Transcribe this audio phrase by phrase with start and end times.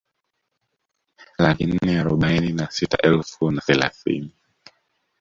[1.37, 4.33] Laki nne arobaini na sita elfu na thelathini